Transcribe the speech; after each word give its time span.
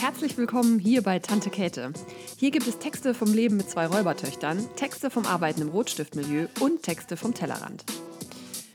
Herzlich 0.00 0.38
willkommen 0.38 0.78
hier 0.78 1.02
bei 1.02 1.18
Tante 1.18 1.50
Käthe. 1.50 1.92
Hier 2.38 2.50
gibt 2.50 2.66
es 2.66 2.78
Texte 2.78 3.12
vom 3.12 3.34
Leben 3.34 3.58
mit 3.58 3.68
zwei 3.68 3.86
Räubertöchtern, 3.86 4.66
Texte 4.74 5.10
vom 5.10 5.26
Arbeiten 5.26 5.60
im 5.60 5.68
Rotstiftmilieu 5.68 6.46
und 6.58 6.82
Texte 6.82 7.18
vom 7.18 7.34
Tellerrand. 7.34 7.84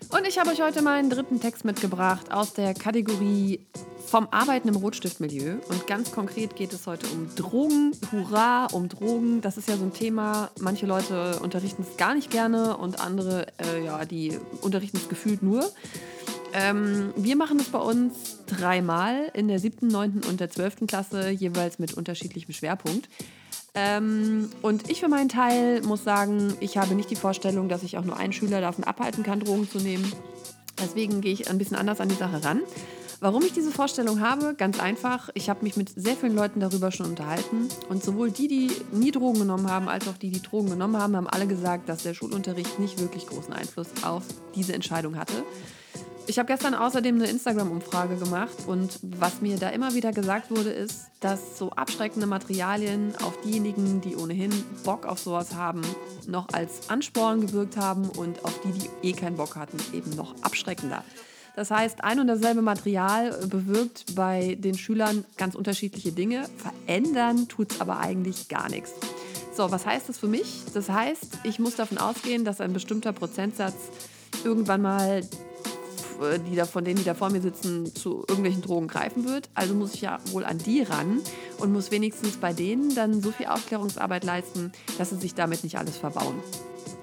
Und 0.10 0.28
ich 0.28 0.38
habe 0.38 0.51
euch 0.51 0.62
heute 0.62 0.83
meinen 0.83 1.10
dritten 1.10 1.42
Text 1.42 1.65
mitgebracht 1.65 2.31
aus 2.31 2.53
der 2.53 2.76
Kategorie 2.76 3.60
vom 4.06 4.28
Arbeiten 4.29 4.67
im 4.67 4.76
Rotstiftmilieu. 4.76 5.56
Und 5.67 5.88
ganz 5.88 6.12
konkret 6.12 6.56
geht 6.56 6.74
es 6.74 6.85
heute 6.85 7.08
um 7.08 7.33
Drogen. 7.35 7.94
Hurra, 8.12 8.67
um 8.71 8.87
Drogen. 8.87 9.42
Das 9.42 9.57
ist 9.57 9.67
ja 9.67 9.78
so 9.78 9.83
ein 9.83 9.94
Thema. 9.94 10.51
Manche 10.60 10.85
Leute 10.85 11.39
unterrichten 11.39 11.83
es 11.89 11.97
gar 11.97 12.13
nicht 12.13 12.29
gerne 12.29 12.78
und 12.78 12.99
andere, 12.99 13.47
äh, 13.57 13.83
ja, 13.83 14.05
die 14.05 14.37
unterrichten 14.62 14.97
es 14.97 15.10
gefühlt 15.10 15.42
nur. 15.42 15.67
Ähm, 16.58 17.13
wir 17.17 17.35
machen 17.35 17.59
es 17.59 17.67
bei 17.67 17.80
uns 17.80 18.40
dreimal 18.48 19.30
in 19.34 19.50
der 19.50 19.59
siebten, 19.59 19.90
neunten 19.90 20.23
und 20.23 20.40
der 20.40 20.50
zwölften 20.50 20.88
Klasse, 20.88 21.30
jeweils 21.30 21.80
mit 21.80 21.94
unterschiedlichem 21.94 22.54
Schwerpunkt. 22.54 23.09
Ähm, 23.73 24.50
und 24.62 24.90
ich 24.90 25.02
für 25.02 25.09
meinen 25.09 25.28
Teil 25.28 25.81
muss 25.81 26.05
sagen, 26.05 26.54
ich 26.62 26.78
habe 26.78 26.95
nicht 26.95 27.09
die 27.09 27.18
Vorstellung, 27.18 27.68
dass 27.68 27.84
ich 27.84 27.98
auch 27.98 28.05
nur 28.05 28.16
einen 28.16 28.31
Schüler 28.31 28.62
davon 28.62 28.86
abhalten 28.86 29.22
kann, 29.22 29.41
Drogen 29.41 29.70
zu 29.70 29.80
nehmen. 29.80 30.09
Deswegen 30.81 31.20
gehe 31.20 31.34
ich 31.34 31.50
ein 31.50 31.58
bisschen 31.58 31.76
anders 31.76 32.00
an 32.00 32.08
die 32.08 32.16
Sache 32.16 32.41
ran. 32.45 32.62
Warum 33.20 33.44
ich 33.44 33.52
diese 33.52 33.72
Vorstellung 33.72 34.22
habe? 34.22 34.56
Ganz 34.56 34.80
einfach. 34.80 35.30
Ich 35.34 35.50
habe 35.50 35.64
mich 35.64 35.76
mit 35.76 35.90
sehr 35.90 36.16
vielen 36.16 36.36
Leuten 36.36 36.62
darüber 36.62 36.92
schon 36.92 37.08
unterhalten. 37.08 37.67
Und 37.90 38.02
sowohl 38.02 38.31
die, 38.31 38.48
die 38.48 38.72
nie 38.94 39.12
Drogen 39.12 39.40
genommen 39.40 39.70
haben, 39.70 39.90
als 39.90 40.08
auch 40.08 40.17
die, 40.17 40.31
die 40.31 40.42
Drogen 40.42 40.70
genommen 40.70 40.98
haben, 40.98 41.17
haben 41.17 41.28
alle 41.28 41.48
gesagt, 41.48 41.90
dass 41.90 42.03
der 42.03 42.14
Schulunterricht 42.14 42.80
nicht 42.80 43.02
wirklich 43.02 43.28
großen 43.28 43.53
Einfluss 43.53 43.88
auf 44.03 44.23
diese 44.56 44.73
Entscheidung 44.73 45.17
hatte. 45.17 45.44
Ich 46.28 46.40
habe 46.40 46.48
gestern 46.48 46.74
außerdem 46.74 47.16
eine 47.16 47.28
Instagram-Umfrage 47.28 48.16
gemacht 48.16 48.56
und 48.66 49.00
was 49.04 49.42
mir 49.42 49.58
da 49.58 49.70
immer 49.70 49.94
wieder 49.94 50.12
gesagt 50.12 50.50
wurde, 50.50 50.72
ist, 50.72 51.12
dass 51.20 51.59
so 51.59 51.70
abschreckende 51.70 52.26
Materialien 52.26 53.14
auf 53.23 53.40
diejenigen, 53.42 54.02
die 54.02 54.16
ohnehin 54.16 54.52
Bock 54.84 55.06
auf 55.06 55.20
sowas 55.20 55.54
haben, 55.54 55.82
noch 56.28 56.48
als 56.52 56.90
Ansporn 56.90 57.42
gewirkt 57.42 57.78
haben 57.78 58.09
und 58.09 58.44
auf 58.44 58.59
die, 58.62 58.72
die 58.72 59.09
eh 59.09 59.14
keinen 59.14 59.38
Bock 59.38 59.56
hatten, 59.56 59.78
eben 59.94 60.09
noch 60.16 60.34
abschreckender. 60.42 61.04
Das 61.56 61.70
heißt, 61.70 62.04
ein 62.04 62.20
und 62.20 62.28
dasselbe 62.28 62.64
Material 62.64 63.32
bewirkt 63.48 64.16
bei 64.16 64.58
den 64.60 64.78
Schülern 64.78 65.26
ganz 65.38 65.54
unterschiedliche 65.54 66.12
Dinge. 66.12 66.50
Verändern 66.58 67.48
tut 67.48 67.72
es 67.72 67.82
aber 67.82 68.00
eigentlich 68.00 68.50
gar 68.50 68.67
nichts. 68.70 68.92
So, 69.56 69.72
was 69.72 69.86
heißt 69.86 70.10
das 70.10 70.17
für 70.17 70.28
mich? 70.28 70.64
Das 70.73 70.89
heißt, 70.89 71.39
ich 71.44 71.60
muss 71.60 71.76
davon 71.76 72.00
ausgehen, 72.00 72.44
dass 72.44 72.60
ein 72.60 72.73
bestimmter 72.73 73.14
Prozentsatz 73.14 73.76
irgendwann 74.44 74.82
mal 74.82 75.22
die 76.49 76.55
da, 76.55 76.66
von 76.66 76.83
denen, 76.85 76.97
die 76.97 77.03
da 77.03 77.13
vor 77.13 77.30
mir 77.30 77.41
sitzen, 77.41 77.94
zu 77.94 78.25
irgendwelchen 78.27 78.61
Drogen 78.61 78.88
greifen 78.88 79.27
wird. 79.27 79.49
Also 79.53 79.73
muss 79.73 79.94
ich 79.94 80.02
ja 80.02 80.19
wohl 80.31 80.45
an 80.45 80.58
die 80.58 80.81
ran 80.81 81.21
und 81.58 81.73
muss 81.73 81.91
wenigstens 81.91 82.38
bei 82.38 82.53
denen 82.53 82.95
dann 82.95 83.21
so 83.21 83.31
viel 83.31 83.47
Aufklärungsarbeit 83.47 84.23
leisten, 84.23 84.71
dass 84.97 85.09
sie 85.09 85.17
sich 85.17 85.33
damit 85.36 85.63
nicht 85.63 85.77
alles 85.77 85.97
verbauen. 85.97 86.36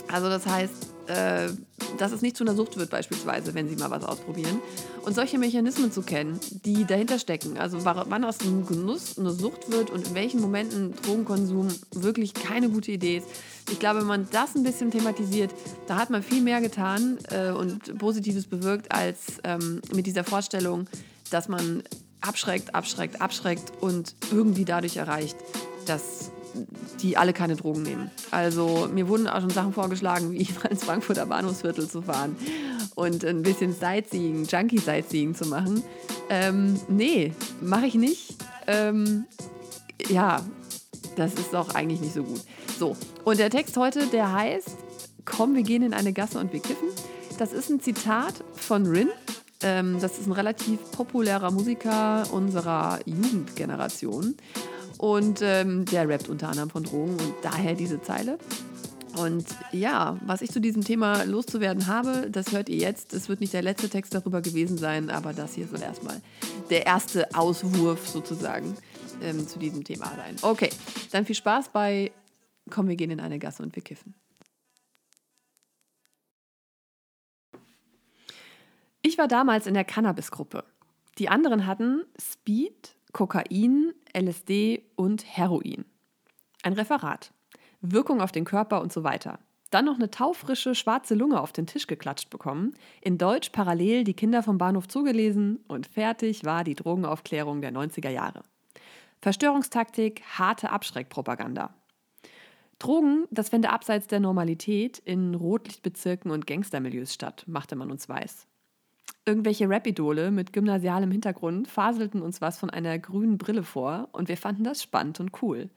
Also 0.09 0.29
das 0.29 0.47
heißt, 0.47 0.93
äh, 1.07 1.49
dass 1.99 2.13
es 2.13 2.23
nicht 2.23 2.37
zu 2.37 2.45
einer 2.45 2.55
Sucht 2.55 2.77
wird 2.77 2.91
beispielsweise, 2.91 3.55
wenn 3.55 3.69
sie 3.69 3.77
mal 3.77 3.91
was 3.91 4.05
ausprobieren. 4.05 4.61
Und 5.05 5.15
solche 5.15 5.39
Mechanismen 5.39 5.91
zu 5.91 6.03
kennen, 6.03 6.39
die 6.65 6.85
dahinter 6.85 7.19
stecken, 7.19 7.59
also 7.59 7.85
wann 7.85 8.25
aus 8.25 8.41
einem 8.41 8.67
Genuss 8.67 9.19
eine 9.19 9.33
Sucht 9.33 9.71
wird 9.71 9.91
und 9.91 10.09
in 10.09 10.15
welchen 10.15 10.41
Momenten 10.41 10.95
Drogenkonsum 11.03 11.69
wirklich 11.95 12.35
keine 12.35 12.69
gute 12.69 12.93
Idee 12.93 13.19
ist. 13.19 13.27
Ich 13.71 13.79
glaube, 13.79 14.01
wenn 14.01 14.07
man 14.07 14.29
das 14.31 14.55
ein 14.55 14.63
bisschen 14.63 14.91
thematisiert, 14.91 15.53
da 15.87 15.97
hat 15.97 16.11
man 16.11 16.23
viel 16.23 16.43
mehr 16.43 16.61
getan 16.61 17.19
äh, 17.31 17.51
und 17.51 17.99
Positives 17.99 18.47
bewirkt, 18.47 18.93
als 18.93 19.41
ähm, 19.45 19.81
mit 19.95 20.07
dieser 20.07 20.25
Vorstellung, 20.25 20.87
dass 21.31 21.49
man 21.49 21.83
abschreckt, 22.21 22.75
abschreckt, 22.75 23.21
abschreckt 23.21 23.73
und 23.81 24.15
irgendwie 24.31 24.65
dadurch 24.65 24.97
erreicht, 24.97 25.37
dass 25.87 26.31
die 27.01 27.17
alle 27.17 27.33
keine 27.33 27.57
Drogen 27.57 27.83
nehmen. 27.83 28.11
Also 28.31 28.89
mir 28.93 29.09
wurden 29.09 29.27
auch 29.27 29.41
schon 29.41 29.51
Sachen 29.51 29.73
vorgeschlagen, 29.73 30.33
wie 30.33 30.47
ins 30.71 30.85
Frankfurter 30.85 31.27
Bahnhofsviertel 31.27 31.89
zu 31.89 32.03
fahren 32.03 32.37
und 32.95 33.25
ein 33.25 33.43
bisschen 33.43 33.73
Sightseeing, 33.73 34.45
Junkie-Sightseeing 34.45 35.35
zu 35.35 35.47
machen. 35.47 35.83
Ähm, 36.29 36.79
nee, 36.89 37.33
mache 37.61 37.87
ich 37.87 37.95
nicht. 37.95 38.37
Ähm, 38.67 39.25
ja, 40.09 40.43
das 41.17 41.35
ist 41.35 41.55
auch 41.55 41.75
eigentlich 41.75 42.01
nicht 42.01 42.15
so 42.15 42.25
gut. 42.25 42.41
So, 42.79 42.97
und 43.25 43.39
der 43.39 43.51
Text 43.51 43.77
heute, 43.77 44.07
der 44.07 44.33
heißt, 44.33 44.77
komm, 45.25 45.55
wir 45.55 45.63
gehen 45.63 45.83
in 45.83 45.95
eine 45.95 46.13
Gasse 46.13 46.39
und 46.39 46.53
wir 46.53 46.61
kiffen. 46.61 46.89
Das 47.39 47.53
ist 47.53 47.71
ein 47.71 47.81
Zitat 47.81 48.45
von 48.55 48.87
Rin. 48.87 49.09
Ähm, 49.63 49.99
das 50.01 50.19
ist 50.19 50.27
ein 50.27 50.33
relativ 50.33 50.79
populärer 50.93 51.51
Musiker 51.51 52.25
unserer 52.33 52.99
Jugendgeneration. 53.07 54.37
Und 54.99 55.41
ähm, 55.43 55.85
der 55.87 56.09
rappt 56.09 56.29
unter 56.29 56.49
anderem 56.49 56.71
von 56.71 56.85
Drogen 56.85 57.13
und 57.13 57.35
daher 57.43 57.75
diese 57.75 58.01
Zeile. 58.03 58.39
Und 59.17 59.45
ja, 59.73 60.17
was 60.25 60.41
ich 60.41 60.51
zu 60.51 60.61
diesem 60.61 60.85
Thema 60.85 61.25
loszuwerden 61.25 61.87
habe, 61.87 62.31
das 62.31 62.53
hört 62.53 62.69
ihr 62.69 62.77
jetzt. 62.77 63.13
Es 63.13 63.29
wird 63.29 63.41
nicht 63.41 63.53
der 63.53 63.63
letzte 63.63 63.89
Text 63.89 64.15
darüber 64.15 64.41
gewesen 64.41 64.79
sein, 64.79 65.11
aber 65.11 65.33
das 65.33 65.55
hier 65.55 65.67
soll 65.69 65.83
erstmal 65.83 66.21
der 66.71 66.87
erste 66.87 67.35
Auswurf 67.35 68.09
sozusagen 68.09 68.75
ähm, 69.23 69.47
zu 69.47 69.59
diesem 69.59 69.85
Thema 69.85 70.07
sein. 70.17 70.37
Okay, 70.43 70.71
dann 71.13 71.25
viel 71.25 71.37
Spaß 71.37 71.71
bei 71.71 72.13
Komm, 72.71 72.89
wir 72.89 72.97
gehen 72.97 73.11
in 73.11 73.21
eine 73.21 73.39
Gasse 73.39 73.63
und 73.63 73.75
wir 73.75 73.83
kiffen. 73.83 74.15
Ich 79.03 79.19
war 79.19 79.29
damals 79.29 79.67
in 79.67 79.75
der 79.75 79.85
Cannabis-Gruppe. 79.85 80.65
Die 81.19 81.29
anderen 81.29 81.67
hatten 81.67 82.05
Speed, 82.21 82.97
Kokain, 83.13 83.93
LSD 84.17 84.85
und 84.95 85.25
Heroin. 85.25 85.85
Ein 86.63 86.73
Referat. 86.75 87.33
Wirkung 87.81 88.21
auf 88.21 88.31
den 88.31 88.45
Körper 88.45 88.81
und 88.81 88.93
so 88.93 89.03
weiter. 89.03 89.41
Dann 89.71 89.87
noch 89.87 89.97
eine 89.97 90.11
taufrische 90.11 90.75
schwarze 90.75 91.15
Lunge 91.15 91.41
auf 91.41 91.53
den 91.53 91.67
Tisch 91.67 91.87
geklatscht 91.87 92.31
bekommen, 92.31 92.75
in 93.01 93.19
Deutsch 93.19 93.51
parallel 93.51 94.05
die 94.05 94.15
Kinder 94.15 94.43
vom 94.43 94.59
Bahnhof 94.59 94.87
zugelesen 94.87 95.65
und 95.67 95.87
fertig 95.87 96.45
war 96.45 96.63
die 96.63 96.75
Drogenaufklärung 96.75 97.61
der 97.61 97.73
90er 97.73 98.11
Jahre. 98.11 98.43
Verstörungstaktik, 99.23 100.21
harte 100.37 100.71
Abschreckpropaganda. 100.71 101.73
Drogen, 102.81 103.29
das 103.31 103.51
fände 103.51 103.71
abseits 103.71 104.09
der 104.09 104.19
Normalität 104.19 104.99
in 104.99 105.37
Rotlichtbezirken 105.37 106.33
und 106.33 106.49
Gangstermilieus 106.49 107.15
statt, 107.15 107.45
machte 107.47 107.77
man 107.77 107.93
uns 107.93 108.09
weiß. 108.09 108.49
Irgendwelche 109.25 109.69
Rap-Idole 109.69 110.33
mit 110.33 110.53
gymnasialem 110.53 111.13
Hintergrund 111.13 111.69
faselten 111.69 112.21
uns 112.21 112.41
was 112.41 112.59
von 112.59 112.69
einer 112.69 112.99
grünen 112.99 113.39
Brille 113.39 113.63
vor 113.63 114.09
und 114.11 114.29
wir 114.29 114.37
fanden 114.37 114.65
das 114.65 114.83
spannend 114.83 115.21
und 115.21 115.41
cool. 115.41 115.71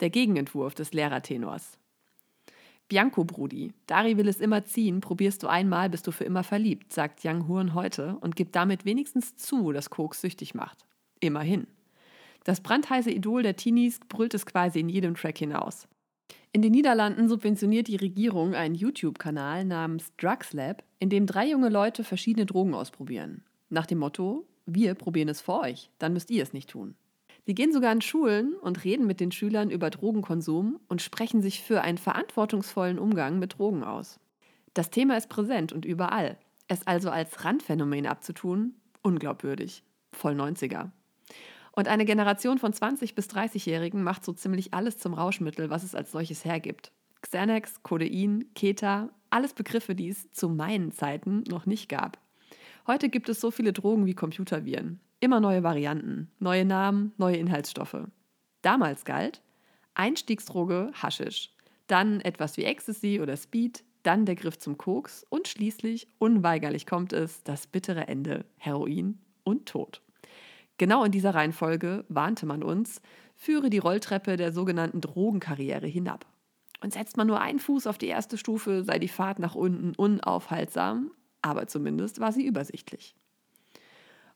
Der 0.00 0.10
Gegenentwurf 0.10 0.74
des 0.74 0.92
Lehrertenors. 0.92 1.78
Bianco, 2.88 3.22
Brudi, 3.22 3.74
Dari 3.86 4.16
will 4.16 4.26
es 4.26 4.40
immer 4.40 4.64
ziehen, 4.64 5.00
probierst 5.00 5.44
du 5.44 5.46
einmal, 5.46 5.88
bist 5.88 6.08
du 6.08 6.10
für 6.10 6.24
immer 6.24 6.42
verliebt, 6.42 6.92
sagt 6.92 7.24
Young 7.24 7.46
Horn 7.46 7.74
heute 7.74 8.16
und 8.22 8.34
gibt 8.34 8.56
damit 8.56 8.84
wenigstens 8.84 9.36
zu, 9.36 9.70
dass 9.70 9.88
Koks 9.88 10.20
süchtig 10.20 10.54
macht. 10.54 10.84
Immerhin. 11.20 11.68
Das 12.48 12.62
brandheiße 12.62 13.10
Idol 13.10 13.42
der 13.42 13.56
Teenies 13.56 14.00
brüllt 14.08 14.32
es 14.32 14.46
quasi 14.46 14.80
in 14.80 14.88
jedem 14.88 15.14
Track 15.14 15.36
hinaus. 15.36 15.86
In 16.50 16.62
den 16.62 16.72
Niederlanden 16.72 17.28
subventioniert 17.28 17.88
die 17.88 17.96
Regierung 17.96 18.54
einen 18.54 18.74
YouTube-Kanal 18.74 19.66
namens 19.66 20.16
Drugs 20.16 20.54
Lab, 20.54 20.82
in 20.98 21.10
dem 21.10 21.26
drei 21.26 21.46
junge 21.46 21.68
Leute 21.68 22.04
verschiedene 22.04 22.46
Drogen 22.46 22.72
ausprobieren. 22.72 23.42
Nach 23.68 23.84
dem 23.84 23.98
Motto, 23.98 24.46
wir 24.64 24.94
probieren 24.94 25.28
es 25.28 25.42
vor 25.42 25.60
euch, 25.60 25.90
dann 25.98 26.14
müsst 26.14 26.30
ihr 26.30 26.42
es 26.42 26.54
nicht 26.54 26.70
tun. 26.70 26.94
Die 27.46 27.54
gehen 27.54 27.70
sogar 27.70 27.92
in 27.92 28.00
Schulen 28.00 28.54
und 28.54 28.82
reden 28.82 29.06
mit 29.06 29.20
den 29.20 29.30
Schülern 29.30 29.68
über 29.68 29.90
Drogenkonsum 29.90 30.80
und 30.88 31.02
sprechen 31.02 31.42
sich 31.42 31.62
für 31.62 31.82
einen 31.82 31.98
verantwortungsvollen 31.98 32.98
Umgang 32.98 33.38
mit 33.38 33.58
Drogen 33.58 33.84
aus. 33.84 34.20
Das 34.72 34.88
Thema 34.88 35.18
ist 35.18 35.28
präsent 35.28 35.74
und 35.74 35.84
überall. 35.84 36.38
Es 36.66 36.86
also 36.86 37.10
als 37.10 37.44
Randphänomen 37.44 38.06
abzutun, 38.06 38.72
unglaubwürdig. 39.02 39.82
Voll 40.12 40.32
90er. 40.32 40.92
Und 41.78 41.86
eine 41.86 42.04
Generation 42.04 42.58
von 42.58 42.72
20- 42.72 43.14
bis 43.14 43.28
30-Jährigen 43.28 44.02
macht 44.02 44.24
so 44.24 44.32
ziemlich 44.32 44.74
alles 44.74 44.98
zum 44.98 45.14
Rauschmittel, 45.14 45.70
was 45.70 45.84
es 45.84 45.94
als 45.94 46.10
solches 46.10 46.44
hergibt. 46.44 46.90
Xanax, 47.22 47.84
Codein, 47.84 48.46
Keta, 48.56 49.10
alles 49.30 49.54
Begriffe, 49.54 49.94
die 49.94 50.08
es 50.08 50.28
zu 50.32 50.48
meinen 50.48 50.90
Zeiten 50.90 51.44
noch 51.46 51.66
nicht 51.66 51.88
gab. 51.88 52.18
Heute 52.88 53.08
gibt 53.08 53.28
es 53.28 53.40
so 53.40 53.52
viele 53.52 53.72
Drogen 53.72 54.06
wie 54.06 54.14
Computerviren. 54.14 54.98
Immer 55.20 55.38
neue 55.38 55.62
Varianten, 55.62 56.32
neue 56.40 56.64
Namen, 56.64 57.12
neue 57.16 57.36
Inhaltsstoffe. 57.36 58.08
Damals 58.62 59.04
galt 59.04 59.40
Einstiegsdroge 59.94 60.90
Haschisch, 60.94 61.54
dann 61.86 62.20
etwas 62.22 62.56
wie 62.56 62.64
Ecstasy 62.64 63.20
oder 63.22 63.36
Speed, 63.36 63.84
dann 64.02 64.26
der 64.26 64.34
Griff 64.34 64.58
zum 64.58 64.78
Koks 64.78 65.24
und 65.28 65.46
schließlich, 65.46 66.08
unweigerlich 66.18 66.86
kommt 66.86 67.12
es, 67.12 67.44
das 67.44 67.68
bittere 67.68 68.08
Ende, 68.08 68.46
Heroin 68.56 69.20
und 69.44 69.66
Tod. 69.66 70.02
Genau 70.78 71.04
in 71.04 71.12
dieser 71.12 71.34
Reihenfolge 71.34 72.04
warnte 72.08 72.46
man 72.46 72.62
uns, 72.62 73.02
führe 73.34 73.68
die 73.68 73.78
Rolltreppe 73.78 74.36
der 74.36 74.52
sogenannten 74.52 75.00
Drogenkarriere 75.00 75.86
hinab. 75.86 76.26
Und 76.80 76.92
setzt 76.92 77.16
man 77.16 77.26
nur 77.26 77.40
einen 77.40 77.58
Fuß 77.58 77.88
auf 77.88 77.98
die 77.98 78.06
erste 78.06 78.38
Stufe, 78.38 78.84
sei 78.84 79.00
die 79.00 79.08
Fahrt 79.08 79.40
nach 79.40 79.56
unten 79.56 79.94
unaufhaltsam, 79.96 81.10
aber 81.42 81.66
zumindest 81.66 82.20
war 82.20 82.32
sie 82.32 82.46
übersichtlich. 82.46 83.16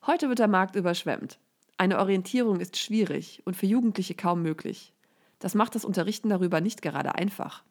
Heute 0.05 0.27
wird 0.27 0.39
der 0.39 0.49
Markt 0.49 0.75
überschwemmt. 0.75 1.39
Eine 1.77 1.99
Orientierung 1.99 2.59
ist 2.59 2.77
schwierig 2.77 3.41
und 3.45 3.55
für 3.55 3.65
Jugendliche 3.65 4.13
kaum 4.13 4.41
möglich. 4.41 4.93
Das 5.39 5.55
macht 5.55 5.75
das 5.75 5.85
Unterrichten 5.85 6.29
darüber 6.29 6.59
nicht 6.59 6.81
gerade 6.81 7.15
einfach. 7.15 7.63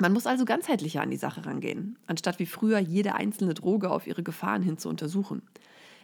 Man 0.00 0.12
muss 0.12 0.26
also 0.26 0.44
ganzheitlicher 0.44 1.02
an 1.02 1.10
die 1.10 1.16
Sache 1.16 1.44
rangehen, 1.44 1.98
anstatt 2.06 2.38
wie 2.38 2.46
früher 2.46 2.78
jede 2.78 3.16
einzelne 3.16 3.54
Droge 3.54 3.90
auf 3.90 4.06
ihre 4.06 4.22
Gefahren 4.22 4.62
hin 4.62 4.78
zu 4.78 4.88
untersuchen. 4.88 5.42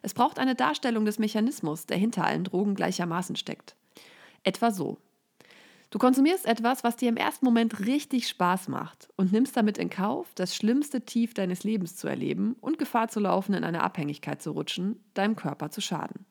Es 0.04 0.12
braucht 0.12 0.38
eine 0.38 0.54
Darstellung 0.54 1.06
des 1.06 1.18
Mechanismus, 1.18 1.86
der 1.86 1.96
hinter 1.96 2.26
allen 2.26 2.44
Drogen 2.44 2.74
gleichermaßen 2.74 3.36
steckt. 3.36 3.74
Etwa 4.42 4.70
so. 4.70 4.98
Du 5.88 5.98
konsumierst 5.98 6.44
etwas, 6.44 6.84
was 6.84 6.96
dir 6.96 7.08
im 7.08 7.16
ersten 7.16 7.46
Moment 7.46 7.80
richtig 7.80 8.28
Spaß 8.28 8.68
macht 8.68 9.08
und 9.16 9.32
nimmst 9.32 9.56
damit 9.56 9.78
in 9.78 9.88
Kauf, 9.88 10.28
das 10.34 10.54
schlimmste 10.54 11.06
Tief 11.06 11.32
deines 11.32 11.64
Lebens 11.64 11.96
zu 11.96 12.06
erleben 12.06 12.54
und 12.60 12.78
Gefahr 12.78 13.08
zu 13.08 13.18
laufen, 13.18 13.54
in 13.54 13.64
eine 13.64 13.82
Abhängigkeit 13.82 14.42
zu 14.42 14.50
rutschen, 14.50 15.02
deinem 15.14 15.36
Körper 15.36 15.70
zu 15.70 15.80
schaden. 15.80 16.26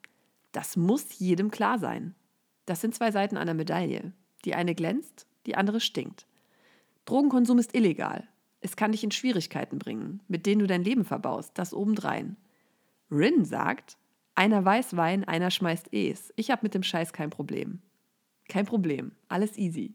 Das 0.52 0.78
muss 0.78 1.18
jedem 1.18 1.50
klar 1.50 1.80
sein. 1.80 2.14
Das 2.68 2.80
sind 2.80 2.94
zwei 2.94 3.10
Seiten 3.10 3.38
einer 3.38 3.56
Medaille. 3.56 4.14
Die 4.46 4.54
eine 4.54 4.76
glänzt, 4.76 5.26
die 5.48 5.56
andere 5.56 5.80
stinkt. 5.80 6.28
Drogenkonsum 7.06 7.58
ist 7.58 7.74
illegal. 7.74 8.28
Es 8.62 8.76
kann 8.76 8.92
dich 8.92 9.04
in 9.04 9.10
Schwierigkeiten 9.10 9.80
bringen, 9.80 10.20
mit 10.28 10.46
denen 10.46 10.60
du 10.60 10.68
dein 10.68 10.84
Leben 10.84 11.06
verbaust, 11.06 11.54
das 11.56 11.74
obendrein. 11.74 12.38
Rin 13.14 13.46
sagt, 13.46 13.98
einer 14.36 14.66
weiß 14.66 14.96
Wein, 14.96 15.24
einer 15.24 15.52
schmeißt 15.52 15.94
Es. 15.94 16.34
Ich 16.36 16.50
habe 16.52 16.62
mit 16.64 16.74
dem 16.74 16.84
Scheiß 16.84 17.14
kein 17.14 17.30
Problem. 17.30 17.80
Kein 18.50 18.66
Problem, 18.66 19.12
alles 19.28 19.58
easy. 19.58 19.94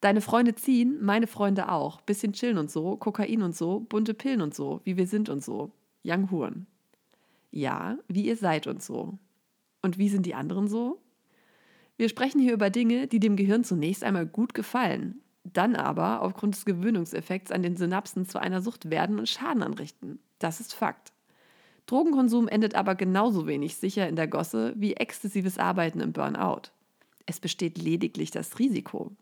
Deine 0.00 0.20
Freunde 0.20 0.54
ziehen, 0.54 0.98
meine 1.00 1.26
Freunde 1.26 1.70
auch. 1.70 2.00
Bisschen 2.00 2.32
chillen 2.32 2.58
und 2.58 2.70
so, 2.70 2.96
Kokain 2.96 3.42
und 3.42 3.56
so, 3.56 3.80
bunte 3.80 4.14
Pillen 4.14 4.42
und 4.42 4.54
so, 4.54 4.80
wie 4.84 4.96
wir 4.96 5.06
sind 5.06 5.28
und 5.28 5.42
so. 5.42 5.72
Young 6.04 6.30
Huren. 6.30 6.66
Ja, 7.50 7.98
wie 8.08 8.26
ihr 8.26 8.36
seid 8.36 8.66
und 8.66 8.82
so. 8.82 9.18
Und 9.80 9.98
wie 9.98 10.08
sind 10.08 10.26
die 10.26 10.34
anderen 10.34 10.68
so? 10.68 11.00
Wir 11.96 12.08
sprechen 12.08 12.40
hier 12.40 12.52
über 12.52 12.70
Dinge, 12.70 13.06
die 13.06 13.20
dem 13.20 13.36
Gehirn 13.36 13.64
zunächst 13.64 14.02
einmal 14.02 14.26
gut 14.26 14.54
gefallen, 14.54 15.20
dann 15.44 15.76
aber 15.76 16.22
aufgrund 16.22 16.54
des 16.54 16.64
Gewöhnungseffekts 16.64 17.52
an 17.52 17.62
den 17.62 17.76
Synapsen 17.76 18.26
zu 18.26 18.40
einer 18.40 18.60
Sucht 18.60 18.90
werden 18.90 19.18
und 19.18 19.28
Schaden 19.28 19.62
anrichten. 19.62 20.18
Das 20.38 20.60
ist 20.60 20.74
Fakt. 20.74 21.11
Drogenkonsum 21.92 22.48
endet 22.48 22.74
aber 22.74 22.94
genauso 22.94 23.46
wenig 23.46 23.76
sicher 23.76 24.08
in 24.08 24.16
der 24.16 24.26
Gosse 24.26 24.72
wie 24.76 24.94
exzessives 24.94 25.58
Arbeiten 25.58 26.00
im 26.00 26.14
Burnout. 26.14 26.70
Es 27.26 27.38
besteht 27.38 27.76
lediglich 27.76 28.30
das 28.30 28.58
Risiko. 28.58 29.12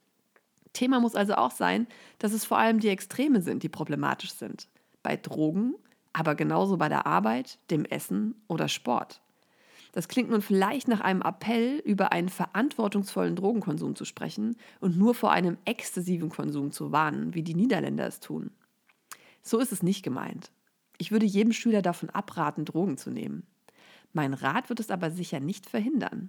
Thema 0.72 1.00
muss 1.00 1.17
also 1.17 1.34
auch 1.34 1.50
sein, 1.50 1.88
dass 2.20 2.32
es 2.32 2.44
vor 2.44 2.58
allem 2.58 2.78
die 2.78 2.90
Extreme 2.90 3.43
sind, 3.43 3.64
die 3.64 3.69
problematisch 3.69 4.31
sind. 4.34 4.69
Bei 5.02 5.17
Drogen, 5.17 5.75
aber 6.12 6.37
genauso 6.37 6.76
bei 6.76 6.88
der 6.88 7.06
Arbeit, 7.06 7.58
dem 7.72 7.84
Essen 7.84 8.37
oder 8.46 8.69
Sport. 8.69 9.20
Das 9.90 10.06
klingt 10.06 10.31
nun 10.31 10.40
vielleicht 10.40 10.87
nach 10.87 11.00
einem 11.00 11.23
Appell, 11.23 11.82
über 11.84 12.12
einen 12.12 12.28
verantwortungsvollen 12.28 13.34
Drogenkonsum 13.34 13.96
zu 13.96 14.05
sprechen 14.05 14.55
und 14.78 14.96
nur 14.96 15.16
vor 15.16 15.32
einem 15.32 15.58
exzessiven 15.64 16.28
Konsum 16.28 16.70
zu 16.70 16.93
warnen, 16.93 17.34
wie 17.34 17.43
die 17.43 17.56
Niederländer 17.56 18.06
es 18.06 18.20
tun. 18.20 18.52
So 19.43 19.58
ist 19.58 19.73
es 19.73 19.82
nicht 19.82 20.05
gemeint. 20.05 20.52
Ich 21.00 21.11
würde 21.11 21.25
jedem 21.25 21.55
Schüler 21.55 21.81
davon 21.81 22.11
abraten, 22.11 22.67
Drogen 22.67 22.99
zu 22.99 23.11
nehmen. 23.11 23.47
Mein 24.12 24.35
Rat 24.35 24.69
wird 24.69 24.81
es 24.81 24.91
aber 24.91 25.11
sicher 25.11 25.41
nicht 25.41 25.64
verhindern. 25.64 26.29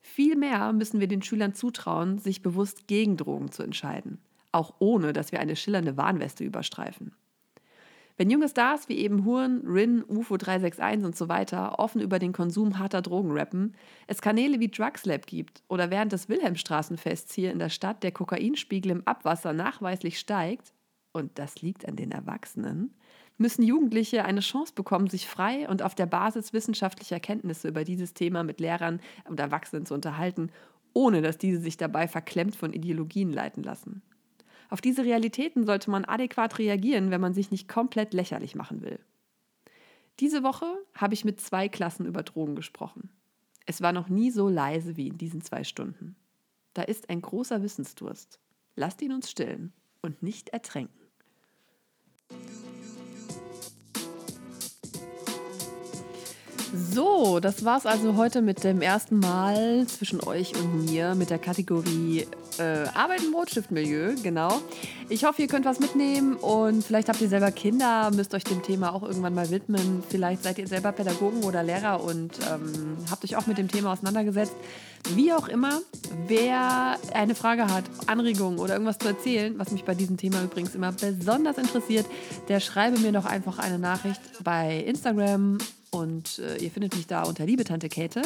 Vielmehr 0.00 0.72
müssen 0.72 0.98
wir 0.98 1.06
den 1.06 1.22
Schülern 1.22 1.54
zutrauen, 1.54 2.18
sich 2.18 2.42
bewusst 2.42 2.88
gegen 2.88 3.16
Drogen 3.16 3.52
zu 3.52 3.62
entscheiden, 3.62 4.18
auch 4.50 4.74
ohne 4.80 5.12
dass 5.12 5.30
wir 5.30 5.38
eine 5.38 5.54
schillernde 5.54 5.96
Warnweste 5.96 6.42
überstreifen. 6.42 7.12
Wenn 8.16 8.28
junge 8.28 8.48
Stars 8.48 8.88
wie 8.88 8.98
eben 8.98 9.24
Huren, 9.24 9.64
Rin, 9.64 10.02
UFO 10.08 10.36
361 10.36 11.06
und 11.06 11.16
so 11.16 11.28
weiter 11.28 11.78
offen 11.78 12.00
über 12.00 12.18
den 12.18 12.32
Konsum 12.32 12.80
harter 12.80 13.02
Drogen 13.02 13.30
rappen, 13.30 13.76
es 14.08 14.20
Kanäle 14.20 14.58
wie 14.58 14.68
Drugslab 14.68 15.28
gibt 15.28 15.62
oder 15.68 15.92
während 15.92 16.10
des 16.10 16.28
Wilhelmstraßenfests 16.28 17.32
hier 17.32 17.52
in 17.52 17.60
der 17.60 17.70
Stadt 17.70 18.02
der 18.02 18.10
Kokainspiegel 18.10 18.90
im 18.90 19.06
Abwasser 19.06 19.52
nachweislich 19.52 20.18
steigt, 20.18 20.72
und 21.12 21.38
das 21.38 21.62
liegt 21.62 21.86
an 21.86 21.94
den 21.94 22.10
Erwachsenen, 22.10 22.94
müssen 23.38 23.62
Jugendliche 23.62 24.24
eine 24.24 24.40
Chance 24.40 24.72
bekommen, 24.74 25.08
sich 25.08 25.26
frei 25.26 25.68
und 25.68 25.82
auf 25.82 25.94
der 25.94 26.06
Basis 26.06 26.52
wissenschaftlicher 26.52 27.20
Kenntnisse 27.20 27.68
über 27.68 27.84
dieses 27.84 28.14
Thema 28.14 28.42
mit 28.42 28.60
Lehrern 28.60 29.00
und 29.28 29.40
Erwachsenen 29.40 29.86
zu 29.86 29.94
unterhalten, 29.94 30.50
ohne 30.92 31.22
dass 31.22 31.38
diese 31.38 31.60
sich 31.60 31.76
dabei 31.76 32.08
verklemmt 32.08 32.54
von 32.56 32.72
Ideologien 32.72 33.32
leiten 33.32 33.62
lassen. 33.62 34.02
Auf 34.68 34.80
diese 34.80 35.04
Realitäten 35.04 35.66
sollte 35.66 35.90
man 35.90 36.04
adäquat 36.04 36.58
reagieren, 36.58 37.10
wenn 37.10 37.20
man 37.20 37.34
sich 37.34 37.50
nicht 37.50 37.68
komplett 37.68 38.14
lächerlich 38.14 38.54
machen 38.54 38.82
will. 38.82 38.98
Diese 40.20 40.42
Woche 40.42 40.66
habe 40.94 41.14
ich 41.14 41.24
mit 41.24 41.40
zwei 41.40 41.68
Klassen 41.68 42.06
über 42.06 42.22
Drogen 42.22 42.54
gesprochen. 42.54 43.10
Es 43.66 43.80
war 43.80 43.92
noch 43.92 44.08
nie 44.08 44.30
so 44.30 44.48
leise 44.48 44.96
wie 44.96 45.08
in 45.08 45.18
diesen 45.18 45.42
zwei 45.42 45.64
Stunden. 45.64 46.16
Da 46.74 46.82
ist 46.82 47.10
ein 47.10 47.20
großer 47.20 47.62
Wissensdurst. 47.62 48.40
Lasst 48.76 49.02
ihn 49.02 49.12
uns 49.12 49.30
stillen 49.30 49.72
und 50.00 50.22
nicht 50.22 50.48
ertränken. 50.50 51.02
So, 56.74 57.38
das 57.38 57.66
war's 57.66 57.84
also 57.84 58.16
heute 58.16 58.40
mit 58.40 58.64
dem 58.64 58.80
ersten 58.80 59.18
Mal 59.18 59.86
zwischen 59.86 60.22
euch 60.22 60.54
und 60.56 60.86
mir 60.86 61.14
mit 61.14 61.28
der 61.28 61.38
Kategorie 61.38 62.26
äh, 62.58 62.88
Arbeit 62.94 63.22
im 63.22 63.34
Rotstiftmilieu, 63.34 64.14
genau. 64.22 64.60
Ich 65.10 65.24
hoffe, 65.24 65.42
ihr 65.42 65.48
könnt 65.48 65.66
was 65.66 65.80
mitnehmen 65.80 66.34
und 66.34 66.82
vielleicht 66.82 67.10
habt 67.10 67.20
ihr 67.20 67.28
selber 67.28 67.50
Kinder, 67.50 68.10
müsst 68.10 68.34
euch 68.34 68.44
dem 68.44 68.62
Thema 68.62 68.94
auch 68.94 69.02
irgendwann 69.02 69.34
mal 69.34 69.50
widmen. 69.50 70.02
Vielleicht 70.08 70.44
seid 70.44 70.58
ihr 70.58 70.66
selber 70.66 70.92
Pädagogen 70.92 71.44
oder 71.44 71.62
Lehrer 71.62 72.02
und 72.02 72.38
ähm, 72.50 72.96
habt 73.10 73.22
euch 73.24 73.36
auch 73.36 73.46
mit 73.46 73.58
dem 73.58 73.68
Thema 73.68 73.92
auseinandergesetzt. 73.92 74.54
Wie 75.10 75.32
auch 75.32 75.48
immer, 75.48 75.80
wer 76.26 76.96
eine 77.12 77.34
Frage 77.34 77.66
hat, 77.66 77.84
Anregungen 78.06 78.58
oder 78.58 78.74
irgendwas 78.74 78.98
zu 78.98 79.08
erzählen, 79.08 79.58
was 79.58 79.70
mich 79.70 79.84
bei 79.84 79.94
diesem 79.94 80.16
Thema 80.16 80.42
übrigens 80.42 80.74
immer 80.74 80.92
besonders 80.92 81.58
interessiert, 81.58 82.06
der 82.48 82.60
schreibe 82.60 82.98
mir 82.98 83.12
doch 83.12 83.26
einfach 83.26 83.58
eine 83.58 83.78
Nachricht 83.78 84.20
bei 84.42 84.78
Instagram 84.78 85.58
und 85.90 86.38
äh, 86.38 86.56
ihr 86.56 86.70
findet 86.70 86.96
mich 86.96 87.06
da 87.06 87.24
unter 87.24 87.44
Liebe 87.44 87.64
Tante 87.64 87.88
Käthe. 87.88 88.22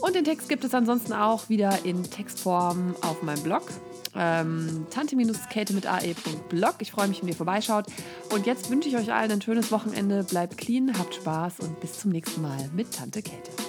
Und 0.00 0.14
den 0.14 0.24
Text 0.24 0.48
gibt 0.48 0.64
es 0.64 0.74
ansonsten 0.74 1.14
auch 1.14 1.48
wieder 1.48 1.84
in 1.84 2.02
Textform 2.02 2.94
auf 3.00 3.22
meinem 3.22 3.42
Blog. 3.42 3.62
Ähm, 4.14 4.86
tante-käthe 4.90 5.72
mit 5.72 5.86
ae.blog. 5.86 6.74
Ich 6.80 6.90
freue 6.90 7.08
mich, 7.08 7.22
wenn 7.22 7.28
ihr 7.28 7.36
vorbeischaut. 7.36 7.86
Und 8.32 8.46
jetzt 8.46 8.70
wünsche 8.70 8.88
ich 8.88 8.96
euch 8.96 9.12
allen 9.12 9.30
ein 9.30 9.42
schönes 9.42 9.70
Wochenende. 9.72 10.24
Bleibt 10.24 10.58
clean, 10.58 10.98
habt 10.98 11.14
Spaß 11.14 11.60
und 11.60 11.80
bis 11.80 11.98
zum 11.98 12.12
nächsten 12.12 12.42
Mal 12.42 12.70
mit 12.74 12.92
Tante 12.92 13.22
Käthe. 13.22 13.65